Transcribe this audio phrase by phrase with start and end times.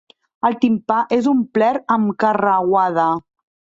[0.47, 3.11] El timpà és omplert amb carreuada.